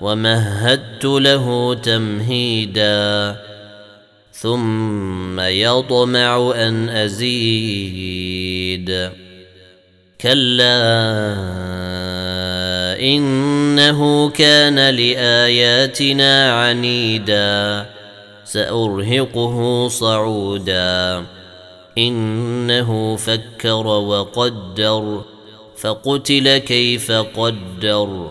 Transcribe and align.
ومهدت 0.00 1.04
له 1.04 1.74
تمهيدا 1.74 3.36
ثم 4.32 5.40
يطمع 5.40 6.52
أن 6.56 6.88
أزيد. 6.88 8.30
كلا 10.20 11.00
إنه 13.00 14.30
كان 14.30 14.90
لآياتنا 14.90 16.52
عنيدا 16.52 17.86
سأرهقه 18.44 19.88
صعودا. 19.88 21.24
إنه 21.98 23.16
فكر 23.16 23.86
وقدر 23.86 25.24
فقتل 25.76 26.58
كيف 26.58 27.12
قدر. 27.12 28.30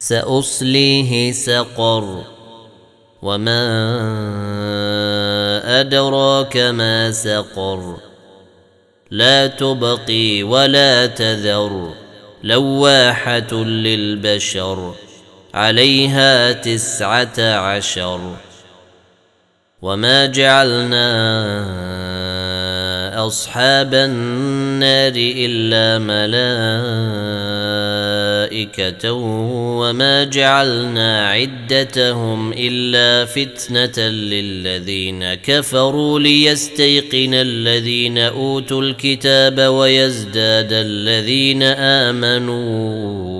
سأصليه 0.00 1.32
سقر. 1.32 2.24
وما 3.22 3.60
أدراك 5.80 6.56
ما 6.56 7.12
سقر. 7.12 7.96
لا 9.10 9.46
تبقي 9.46 10.42
ولا 10.42 11.06
تذر. 11.06 11.94
لواحة 12.42 13.54
للبشر. 13.54 14.94
عليها 15.54 16.52
تسعة 16.52 17.40
عشر. 17.40 18.36
وما 19.82 20.26
جعلنا 20.26 21.10
أصحاب 23.26 23.94
النار 23.94 25.12
إلا 25.16 25.98
ملائكة 28.50 29.12
وما 29.12 30.24
جعلنا 30.24 31.28
عدتهم 31.28 32.52
إلا 32.52 33.24
فتنة 33.24 34.08
للذين 34.08 35.34
كفروا 35.34 36.18
ليستيقن 36.20 37.34
الذين 37.34 38.18
أوتوا 38.18 38.82
الكتاب 38.82 39.60
ويزداد 39.60 40.72
الذين 40.72 41.62
آمنوا. 41.62 43.39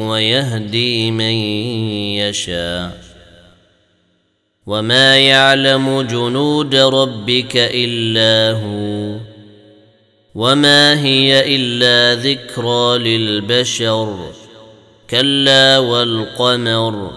ويهدي 0.00 1.10
من 1.10 1.34
يشاء 2.20 3.04
وما 4.66 5.18
يعلم 5.18 6.02
جنود 6.02 6.74
ربك 6.74 7.52
إلا 7.56 8.58
هو 8.58 9.18
وما 10.34 11.00
هي 11.02 11.56
إلا 11.56 12.22
ذكرى 12.22 12.98
للبشر 12.98 14.32
كلا 15.10 15.78
والقمر 15.78 17.10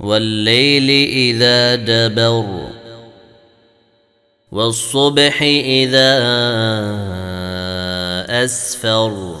والليل 0.00 0.90
إذا 1.10 1.74
دبر 1.74 2.68
والصبح 4.52 5.42
إذا 5.42 6.18
أسفر 8.44 9.40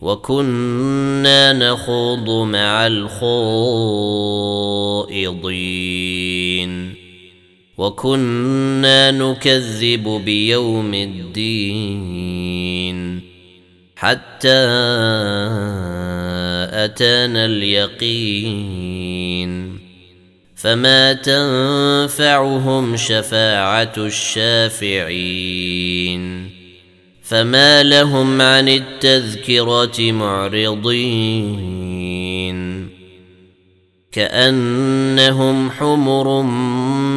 وكنا 0.00 1.52
نخوض 1.52 2.30
مع 2.30 2.86
الخائضين. 2.86 3.36
وكنا 7.78 9.10
نكذب 9.10 10.22
بيوم 10.24 10.94
الدين. 10.94 12.36
حتى 13.96 14.66
أتانا 16.72 17.44
اليقين. 17.46 18.96
فما 20.56 21.12
تنفعهم 21.12 22.96
شفاعة 22.96 23.92
الشافعين. 23.96 25.06
فما 27.28 27.82
لهم 27.82 28.40
عن 28.40 28.68
التذكرة 28.68 30.12
معرضين 30.12 31.66
كأنهم 34.12 35.70
حمر 35.70 36.42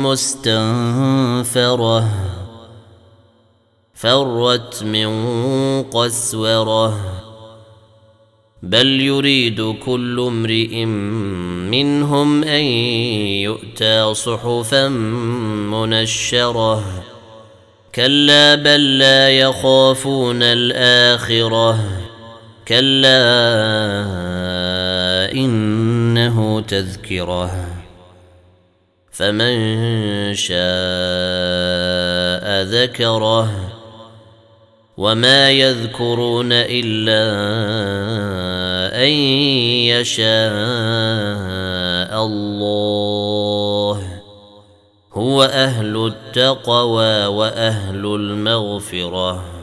مستنفرة 0.09 2.09
فرت 3.93 4.83
من 4.83 5.09
قسوره 5.83 6.99
بل 8.63 9.01
يريد 9.01 9.75
كل 9.85 10.19
امرئ 10.19 10.85
منهم 11.75 12.43
ان 12.43 12.63
يؤتى 13.43 14.13
صحفا 14.13 14.87
منشره 15.69 17.03
كلا 17.95 18.55
بل 18.55 18.97
لا 18.97 19.29
يخافون 19.29 20.43
الآخرة. 20.43 21.79
كلا 22.67 23.21
إنه 25.31 26.61
تذكرة. 26.61 27.67
فمن 29.11 30.33
شاء 30.33 30.59
ذكره. 32.63 33.51
وما 34.97 35.51
يذكرون 35.51 36.49
إلا 36.51 37.21
أن 39.03 39.09
يشاء 39.89 40.29
الله. 42.25 43.28
هو 45.19 45.43
أهل 45.43 46.05
التقوى 46.05 47.25
وأهل 47.25 48.05
المغفرة. 48.05 49.58